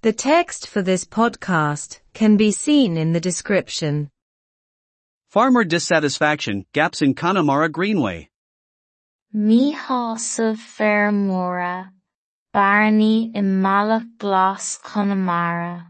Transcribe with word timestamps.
The 0.00 0.12
text 0.12 0.68
for 0.68 0.80
this 0.80 1.04
podcast 1.04 1.98
can 2.14 2.36
be 2.36 2.52
seen 2.52 2.96
in 2.96 3.12
the 3.12 3.20
description. 3.20 4.10
Farmer 5.28 5.64
dissatisfaction, 5.64 6.66
gaps 6.72 7.02
in 7.02 7.14
Connemara 7.14 7.68
Greenway. 7.68 8.28
Míhasa 9.34 10.56
Fairmora, 10.56 11.88
Barney 12.52 13.32
in 13.34 13.60
Malach 13.60 14.06
Glas 14.18 14.78
Connemara. 14.84 15.88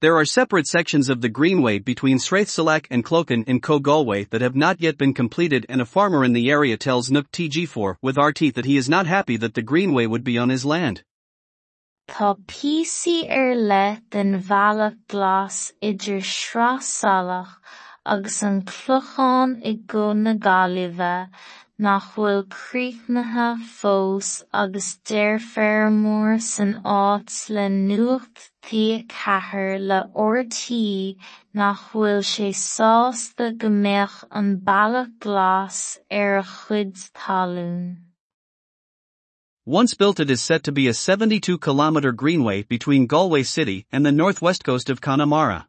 There 0.00 0.14
are 0.14 0.24
separate 0.24 0.68
sections 0.68 1.08
of 1.08 1.22
the 1.22 1.28
Greenway 1.28 1.80
between 1.80 2.20
Sraith 2.20 2.46
Salach 2.46 2.86
and 2.92 3.04
Clochán 3.04 3.42
in 3.48 3.60
Co 3.60 3.80
Galway 3.80 4.22
that 4.30 4.40
have 4.40 4.54
not 4.54 4.80
yet 4.80 4.96
been 4.96 5.14
completed 5.14 5.66
and 5.68 5.80
a 5.80 5.84
farmer 5.84 6.22
in 6.22 6.32
the 6.32 6.48
area 6.48 6.76
tells 6.76 7.10
Nuacht 7.10 7.32
TG4 7.32 7.96
with 8.00 8.14
RTÉ 8.14 8.54
that 8.54 8.66
he 8.66 8.76
is 8.76 8.88
not 8.88 9.08
happy 9.08 9.36
that 9.36 9.54
the 9.54 9.62
Greenway 9.62 10.06
would 10.06 10.22
be 10.22 10.38
on 10.38 10.50
his 10.50 10.64
land. 10.64 11.02
Tá 12.12 12.26
píosaí 12.50 13.14
ar 13.36 13.56
le 13.68 13.98
den 14.14 14.34
bhealach 14.48 14.98
glas 15.12 15.56
idir 15.88 16.20
sreasalach 16.32 17.56
agus 18.12 18.36
an 18.48 18.60
clochán 18.68 19.54
i 19.70 19.72
go 19.92 20.04
na 20.12 20.34
Gaillimhe 20.44 21.16
nach 21.86 22.06
bhfuil 22.12 22.44
críochnatha 22.54 23.48
fós 23.72 24.30
agus 24.60 24.92
deirfearmór 25.10 26.38
san 26.50 26.72
áit 26.94 27.34
le 27.58 27.66
nuachtaí 27.74 28.86
le 29.90 30.00
ortaí 30.28 31.18
nach 31.52 31.84
bhfuil 31.90 32.22
sé 32.32 32.50
sásta 32.62 33.50
go 33.58 33.68
mbeadh 33.82 34.18
an 34.30 34.56
bealach 34.70 35.14
glas 35.26 35.84
ar 36.22 36.38
a 36.38 36.44
chuid 36.56 37.08
talún. 37.12 38.05
Once 39.68 39.94
built 39.94 40.20
it 40.20 40.30
is 40.30 40.40
set 40.40 40.62
to 40.62 40.70
be 40.70 40.86
a 40.86 40.94
72 40.94 41.58
kilometer 41.58 42.12
greenway 42.12 42.62
between 42.62 43.08
Galway 43.08 43.42
City 43.42 43.84
and 43.90 44.06
the 44.06 44.12
northwest 44.12 44.62
coast 44.62 44.88
of 44.88 45.00
Connemara. 45.00 45.66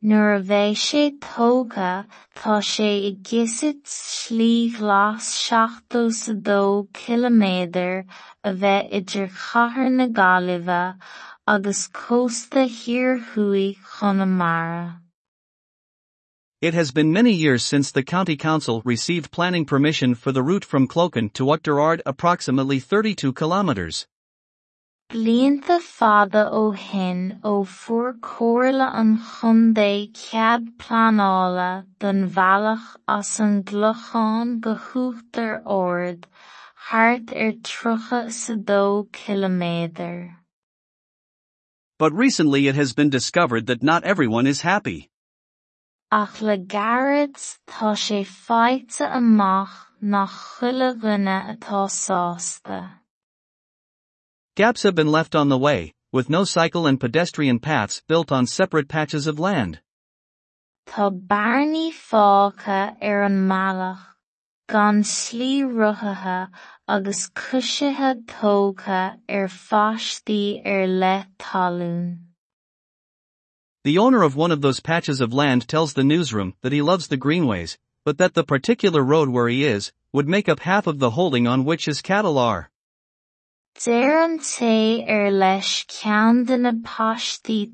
Nuair 0.00 0.38
a 0.38 0.40
bheidh 0.40 0.78
sé 0.78 1.18
tógtha 1.18 2.06
tá 2.36 2.60
sé 2.62 2.90
i 3.08 3.12
gciosaid 3.20 3.82
slí 3.82 4.70
glas 4.76 5.26
seachtó 5.26 6.12
sa 6.12 6.34
dó 6.34 6.86
ciliméadar 6.92 8.04
a 8.44 8.52
bheith 8.52 8.92
idir 9.00 9.28
chathair 9.28 9.90
na 9.90 10.94
agus 11.48 11.88
cósta 11.88 12.68
thiarrthuaigh 12.68 13.76
Chonamara. 13.96 15.03
It 16.64 16.72
has 16.72 16.92
been 16.92 17.12
many 17.12 17.30
years 17.30 17.62
since 17.62 17.90
the 17.90 18.02
County 18.02 18.36
Council 18.36 18.80
received 18.86 19.30
planning 19.30 19.66
permission 19.66 20.14
for 20.14 20.32
the 20.32 20.42
route 20.42 20.64
from 20.64 20.88
Clochán 20.88 21.30
to 21.34 21.50
Oughterard 21.50 22.00
approximately 22.06 22.80
32 22.80 23.34
kilometers. 23.34 24.06
Blianta 25.10 25.78
fada 25.78 26.48
ó 26.50 26.74
shin 26.74 27.38
ó 27.44 27.66
fuair 27.66 28.14
comhairle 28.18 28.88
an 28.94 29.18
chundé 29.18 30.10
cead 30.14 30.78
pleanála 30.78 31.84
don 31.98 32.30
bhealach 32.30 32.96
as 33.06 33.38
an 33.40 33.62
hUachtar 33.62 35.60
Ard, 35.66 36.26
thart 36.88 37.30
ar 37.30 37.48
er 37.48 37.52
tríocha 37.52 38.32
sa 38.32 38.54
dó 38.54 39.06
kiloméadar. 39.10 40.36
But 41.98 42.14
recently 42.14 42.68
it 42.68 42.74
has 42.74 42.94
been 42.94 43.10
discovered 43.10 43.66
that 43.66 43.82
not 43.82 44.04
everyone 44.04 44.46
is 44.46 44.62
happy. 44.62 45.10
Ach 46.16 46.40
le 46.40 46.56
garad 46.56 47.34
tá 47.66 47.90
sé 47.98 48.24
fáilte 48.24 49.04
amach 49.20 49.72
nach 50.00 50.30
chuile 50.30 50.94
rinne 51.02 51.38
atá 51.52 51.88
sásta. 51.90 53.00
Gaps 54.54 54.84
have 54.84 54.94
been 54.94 55.10
left 55.10 55.34
on 55.34 55.48
the 55.48 55.58
way, 55.58 55.92
with 56.12 56.30
no 56.30 56.44
cycle 56.44 56.86
and 56.86 57.00
pedestrian 57.00 57.58
paths 57.58 58.00
built 58.06 58.30
on 58.30 58.46
separate 58.46 58.86
patches 58.88 59.26
of 59.26 59.40
land. 59.40 59.80
Tá 60.86 61.10
bearnaí 61.10 61.90
fágtha 61.90 62.96
ar 63.02 63.24
an 63.24 63.48
mbealach, 63.48 64.04
gan 64.68 65.02
slí 65.02 65.64
ruthaithe 65.64 66.48
agus 66.86 67.28
cúiseatha 67.30 68.24
tógtha 68.24 69.18
ar 69.28 69.48
pháistí 69.48 70.62
ar 70.64 70.86
le 70.86 71.26
talún. 71.40 72.33
The 73.84 73.98
owner 73.98 74.22
of 74.22 74.34
one 74.34 74.50
of 74.50 74.62
those 74.62 74.80
patches 74.80 75.20
of 75.20 75.34
land 75.34 75.68
tells 75.68 75.92
the 75.92 76.02
newsroom 76.02 76.54
that 76.62 76.72
he 76.72 76.80
loves 76.80 77.08
the 77.08 77.18
greenways, 77.18 77.76
but 78.02 78.16
that 78.16 78.32
the 78.32 78.42
particular 78.42 79.02
road 79.02 79.28
where 79.28 79.46
he 79.46 79.64
is, 79.64 79.92
would 80.10 80.26
make 80.26 80.48
up 80.48 80.60
half 80.60 80.86
of 80.86 81.00
the 81.00 81.10
holding 81.10 81.46
on 81.46 81.66
which 81.66 81.84
his 81.84 82.00
cattle 82.00 82.38
are. 82.38 82.70
Deir 83.78 84.24
an 84.24 84.38
té 84.38 85.06
ar 85.06 85.30
leis 85.30 85.84
na 86.06 86.72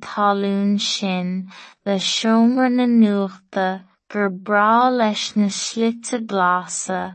talún 0.00 0.81
sin 0.81 1.53
le 1.87 1.98
seomra 2.00 2.69
na 2.72 2.87
nuachta 2.87 3.84
gur 4.09 4.31
brá 4.31 4.91
glása 6.27 7.15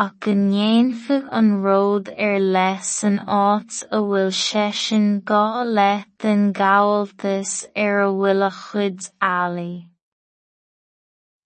ach 0.00 0.12
go 0.20 0.32
ndéanfadh 0.38 1.28
an 1.38 1.46
ród 1.64 2.08
ar 2.24 2.38
leith 2.54 2.84
san 2.86 3.14
áit 3.36 3.76
a 3.98 4.00
bhfuil 4.08 4.32
seisean 4.38 5.06
gá 5.30 5.44
leith 5.78 6.10
den 6.24 6.42
gabhaltas 6.58 7.52
ar 7.84 8.02
a 8.06 8.10
bhfuil 8.16 8.46
a 8.48 8.50
chuid 8.56 9.06
ealaí. 9.28 9.70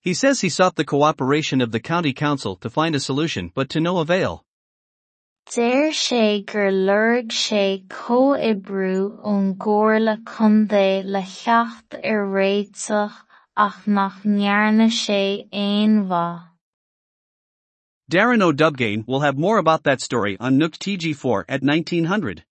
He 0.00 0.14
says 0.14 0.40
he 0.40 0.48
sought 0.48 0.74
the 0.74 0.90
cooperation 0.92 1.60
of 1.60 1.70
the 1.70 1.84
county 1.92 2.12
council 2.12 2.56
to 2.56 2.70
find 2.78 2.96
a 2.96 3.06
solution 3.06 3.52
but 3.54 3.70
to 3.70 3.80
no 3.80 3.98
avail. 3.98 4.44
Deir 5.54 5.90
sé 6.02 6.44
gur 6.44 6.70
lorg 6.70 7.30
sé 7.38 7.64
comhoibriú 7.88 9.08
ón 9.32 9.54
gcomhairle 9.64 10.16
contae 10.34 11.04
le 11.04 11.22
ceacht 11.38 11.98
ar 12.02 12.22
réiteach 12.36 13.26
ach 13.56 13.82
nach 13.86 14.22
ndearna 14.24 14.90
sé. 15.02 15.22
Darren 18.10 18.42
O'Dubgain 18.42 19.06
will 19.06 19.20
have 19.20 19.38
more 19.38 19.58
about 19.58 19.84
that 19.84 20.00
story 20.00 20.36
on 20.40 20.58
Nuacht 20.58 20.80
TG4 20.80 21.44
at 21.48 21.62
1900. 21.62 22.42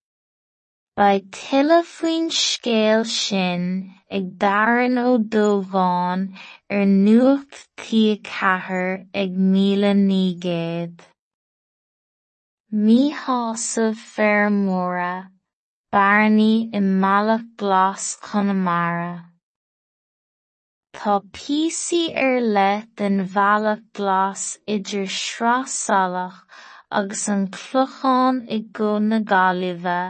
Ba 0.96 1.20
tuilleadh 1.20 1.84
faoin 1.84 2.30
scéal 2.30 3.04
sin 3.04 3.92
er 4.10 4.16
ag 4.16 4.38
Darren 4.38 4.96
O'Dubháin 4.96 6.34
ar 6.70 6.86
nuachtaí 6.86 8.22
chathair 8.22 9.06
ag 9.12 9.36
míle 9.36 9.92
ní 10.08 10.24
gcéad. 10.40 10.98
Míshásamh 12.72 14.00
Feirmeora, 14.14 15.28
Barney 15.92 16.70
i 16.72 16.80
Malach 16.80 17.44
Glas 17.58 18.16
Connemara. 18.16 19.29
Tá 21.00 21.12
píosaí 21.32 21.98
ar 22.22 22.34
le 22.54 22.84
den 23.00 23.22
bhealach 23.34 23.84
glas 23.98 24.42
idir 24.72 25.06
sreasalach 25.18 26.40
agus 26.98 27.22
an 27.34 27.46
clochán 27.54 28.40
i 28.56 28.58
go 28.78 28.90
na 29.04 29.20
Gaillimhe 29.30 30.02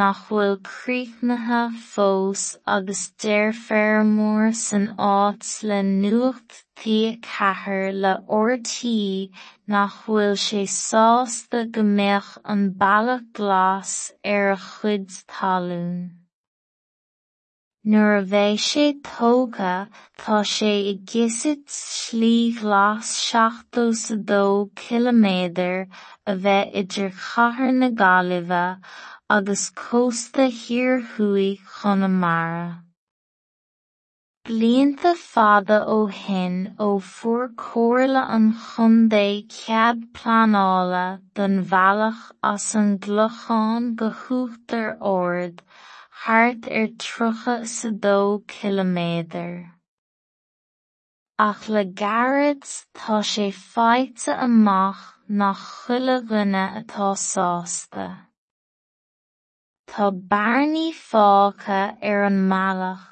nach 0.00 0.20
bhfuil 0.26 0.58
críochnatha 0.68 1.62
fós 1.94 2.44
agus 2.74 3.06
deirfearmór 3.24 4.52
san 4.64 4.86
áit 5.08 5.48
le 5.70 5.80
nuachtaí 5.94 7.00
chathair 7.30 7.88
le 8.02 8.12
ortaí 8.42 9.32
nach 9.78 9.98
bhfuil 10.04 10.38
sé 10.44 10.66
sásta 10.76 11.64
go 11.78 11.88
mbeadh 11.96 12.32
an 12.44 12.68
bealach 12.84 13.26
glas 13.40 13.98
ar 14.36 14.48
a 14.52 14.62
chuid 14.70 15.20
talún. 15.38 16.17
Nuair 17.92 18.18
a 18.20 18.24
bheidh 18.30 18.60
sé 18.62 18.82
tógtha 19.00 19.88
tá 20.22 20.38
sé 20.54 20.72
i 20.88 20.90
gciosaid 21.10 21.62
slí 21.74 22.32
glas 22.56 23.12
seachtó 23.20 23.84
sa 24.00 24.16
dó 24.30 24.42
ciliméadar 24.80 25.86
a 26.32 26.34
bheith 26.42 26.76
idir 26.80 27.14
chathair 27.28 27.72
na 27.78 27.88
Gaillimhe 28.02 28.66
agus 29.36 29.64
cósta 29.84 30.50
thiarrthuaigh 30.58 31.64
Chonamara. 31.78 32.68
Blianta 34.48 35.16
fada 35.24 35.82
ó 35.96 35.98
shin 36.20 36.54
ó 36.78 36.90
fuair 37.08 37.50
comhairle 37.62 38.22
an 38.36 38.52
chundé 38.66 39.26
cead 39.58 40.08
pleanála 40.18 41.06
don 41.34 41.62
bhealach 41.72 42.24
as 42.52 42.74
an 42.74 42.98
gclochán 42.98 43.94
go 44.02 44.10
hUachtar 44.24 44.88
Ard, 45.00 45.62
thart 46.20 46.66
ar 46.78 46.88
tríocha 47.02 47.56
sa 47.66 47.90
dó 47.90 48.42
ciliméadar. 48.52 49.70
Ach 51.38 51.68
le 51.68 51.84
garad 51.84 52.62
tá 52.98 53.18
sé 53.22 53.52
fáilte 53.52 54.32
amach 54.46 55.02
nach 55.28 55.62
chuile 55.76 56.16
rinne 56.30 56.64
atá 56.80 57.10
sásta. 57.14 58.08
Tá 59.86 60.10
bearnaí 60.30 60.90
fágtha 60.92 61.80
ar 62.02 62.24
an 62.30 62.42
mbealach, 62.50 63.06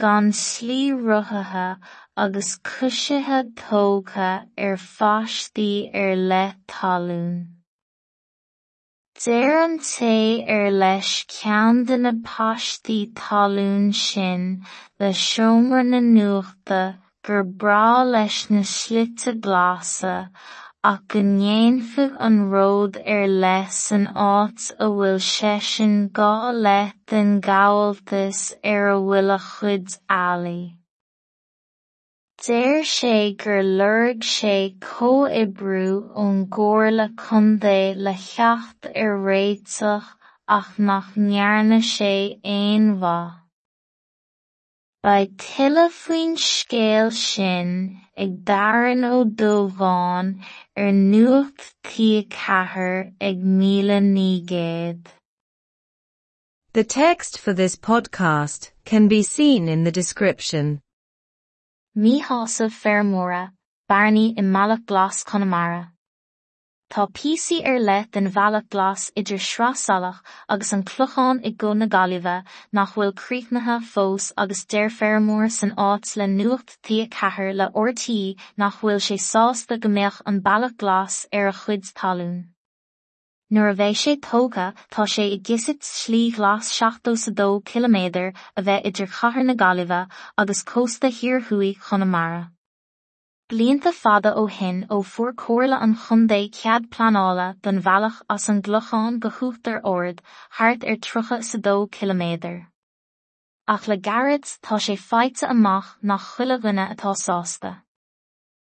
gan 0.00 0.30
slí 0.30 0.80
ruthaithe 0.92 1.68
agus 2.16 2.50
cúiseatha 2.70 3.42
tógtha 3.64 4.30
ar 4.56 4.76
pháistí 4.76 5.70
ar 6.04 6.16
le 6.30 6.44
talún. 6.68 7.55
Er 9.16 9.22
Deir 9.24 9.58
an 9.64 9.78
té 9.78 10.44
ar 10.54 10.70
leis 10.70 11.10
ceann 11.34 11.78
de 11.88 11.96
na 11.96 12.12
páistí 12.26 12.96
talún 13.20 13.86
sin 13.94 14.42
le 15.00 15.08
seomra 15.20 15.82
na 15.86 16.00
nuachta 16.08 16.80
gur 17.24 17.42
brá 17.62 18.04
leis 18.12 18.38
na 18.50 18.62
slite 18.74 19.32
gláasa 19.46 20.14
ach 20.90 21.00
go 21.08 21.22
ndéanfadh 21.32 22.20
an 22.28 22.36
ród 22.52 23.00
ar 23.00 23.24
er 23.24 23.34
leith 23.44 23.72
san 23.80 24.06
áit 24.28 24.68
a 24.84 24.92
bhfuil 24.98 25.20
seisean 25.32 25.96
gá 26.20 26.32
leith 26.66 26.96
den 27.10 27.30
gabhaltas 27.48 28.42
ar 28.74 28.82
er 28.82 28.90
a 28.96 28.98
bhfuil 29.06 29.38
a. 29.38 30.58
Deir 32.46 32.84
sé 32.86 33.36
gur 33.42 33.62
sé 34.22 34.78
ón 36.24 36.36
contae 37.22 37.96
le 37.96 38.12
ceacht 38.14 38.86
ar 39.02 39.16
réiteach 39.24 40.06
ach 40.56 40.78
nach 40.78 41.16
sé. 41.82 42.38
Ba 45.02 45.16
faoin 45.90 46.38
scéal 46.44 47.10
sin 47.10 47.98
ag 48.16 48.38
d'fhearann 48.44 49.02
ó 49.10 49.18
ar 50.76 50.92
ag 53.20 53.44
míle 53.58 54.00
naoi 54.14 55.04
The 56.74 56.84
text 56.84 57.38
for 57.40 57.52
this 57.52 57.74
podcast 57.74 58.70
can 58.84 59.08
be 59.08 59.24
seen 59.24 59.68
in 59.68 59.82
the 59.82 59.90
description. 59.90 60.80
Mí 61.96 62.20
hásamh 62.20 62.74
fearmóra, 62.76 63.52
Barney 63.88 64.34
i 64.36 64.42
mbealach 64.44 64.82
glas 64.84 65.24
Connemara. 65.24 65.92
Tá 66.92 67.06
píosaí 67.08 67.62
ar 67.70 67.78
leith 67.80 68.10
den 68.12 68.28
bhealach 68.34 68.66
glas 68.74 69.04
idir 69.16 69.40
sreasalach 69.40 70.18
agus 70.46 70.74
an 70.76 70.82
clochán 70.90 71.40
i 71.42 71.54
go 71.62 71.72
na 71.72 71.88
Gaillimhe 71.94 72.34
nach 72.78 72.92
bhfuil 72.96 73.14
críochnatha 73.22 73.78
fós 73.94 74.26
agus 74.44 74.66
deir 74.74 74.92
fearmór 74.98 75.48
san 75.56 75.72
áit 75.86 76.12
le 76.20 76.26
nuacht 76.34 76.76
tí 76.82 76.98
cethir 77.16 77.54
le 77.62 77.70
ortaí 77.84 78.36
nach 78.58 78.76
bhfuil 78.82 79.00
sé 79.08 79.16
sásta 79.28 79.80
go 79.80 79.88
mbeadh 79.96 80.20
an 80.26 80.42
bealach 80.50 80.76
glas 80.84 81.18
ar 81.32 81.48
a 81.54 81.56
chuid 81.62 81.94
talún. 82.02 82.36
Nuair 83.48 83.70
a 83.70 83.74
bheidh 83.78 83.98
sé 83.98 84.12
tógtha 84.18 84.74
tá 84.90 85.04
sé 85.06 85.24
i 85.32 85.36
gcisit 85.38 85.84
slí 85.86 86.34
glas 86.34 86.68
72 86.76 87.60
km 87.70 87.98
a 88.56 88.62
bheith 88.68 88.86
idir 88.88 89.06
chathair 89.06 89.44
na 89.46 89.54
Gaillimhe 89.54 89.98
agus 90.36 90.62
cósta 90.64 91.10
thiarthuaigh 91.18 91.78
Connemara. 91.78 92.50
Blianta 93.48 93.92
fada 93.98 94.32
ó 94.34 94.48
shin 94.50 94.80
ó 94.90 94.98
fuair 95.10 95.32
comhairle 95.42 95.78
an 95.80 95.94
chundé 95.94 96.38
cead 96.56 96.88
pleanála 96.90 97.46
don 97.62 97.78
bhealach 97.80 98.18
as 98.28 98.48
an 98.48 98.62
gclochán 98.62 99.20
go 99.20 99.30
chuachtar 99.36 99.78
ord 99.84 100.22
thart 100.58 100.82
ar 100.82 100.96
trocha 100.96 101.38
sa 101.50 101.58
dó 101.68 101.76
kiloméadar. 101.98 102.66
Ach 103.68 103.86
le 103.86 103.96
garad 103.96 104.42
tá 104.60 104.80
sé 104.88 104.98
feite 105.04 105.46
amach 105.48 105.94
nach 106.02 106.26
chuile 106.32 106.58
rinne 106.64 106.88
atá 106.96 107.14
sásta. 107.22 107.72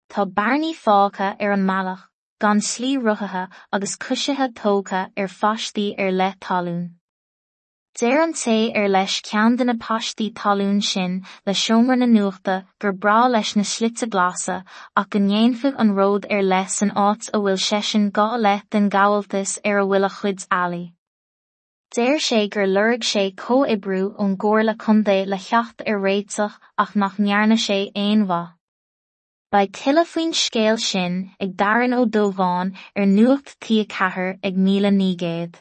Tá 0.09 0.25
bearnaí 0.25 0.73
fácha 0.75 1.29
ar 1.39 1.53
an 1.53 1.65
mealach 1.71 2.03
gan 2.41 2.59
slí 2.59 2.97
ruthathe 2.97 3.47
agus 3.71 3.95
cusithe 3.95 4.53
tócha 4.53 5.09
ar 5.17 5.27
faistí 5.39 5.87
ar 5.97 6.11
le 6.11 6.33
talún. 6.41 6.85
Deir 7.99 8.21
an 8.21 8.33
té 8.33 8.75
ar 8.75 8.89
leis 8.89 9.21
ceann 9.27 9.55
de 9.55 9.63
na 9.63 9.73
páistí 9.73 10.25
talún 10.33 10.81
sin 10.83 11.13
le 11.45 11.53
seomra 11.53 11.95
na 11.97 12.05
nuachta 12.05 12.55
gur 12.77 12.91
brá 12.91 13.19
leis 13.31 13.55
na 13.55 13.63
slite 13.63 14.09
gláasa 14.15 14.57
ach 14.97 15.09
go 15.11 15.19
ndéanfadh 15.19 15.79
an 15.83 15.93
ród 15.99 16.27
ar 16.29 16.43
leis 16.43 16.81
an 16.81 16.91
áit 17.03 17.29
a 17.31 17.39
bhfuil 17.39 17.61
seisean 17.67 18.09
gá 18.17 18.27
leith 18.47 18.67
den 18.69 18.89
gabhaltas 18.89 19.55
ar 19.63 19.79
a 19.79 19.85
bhfuil 19.85 20.09
a 20.09 20.11
chuid 20.17 20.45
ealaí. 20.57 20.83
Déir 21.95 22.19
sé 22.27 22.41
gur 22.49 22.67
lurg 22.67 23.07
sé 23.13 23.23
comhoibriú 23.45 24.11
ón 24.19 24.35
gcomharla 24.35 24.75
contae 24.83 25.23
le 25.25 25.39
cheacht 25.47 25.87
ar 25.87 26.03
réiteach 26.09 26.59
ach 26.77 26.95
nach 26.95 27.15
ndearna 27.15 27.55
sé 27.67 27.79
aon 27.95 28.27
bhá. 28.27 28.41
Ba 29.55 29.65
tilifuoin 29.67 30.33
scéal 30.35 30.77
sin 30.85 31.13
ag 31.43 31.51
darann 31.59 31.95
ó 31.99 32.01
dómháin 32.15 32.69
ar 32.99 33.05
nuacht 33.11 33.53
tí 33.63 33.75
a 33.83 33.85
chathair 33.93 34.31
ag 34.47 34.55
míle 34.65 34.91
nígéad. 34.99 35.53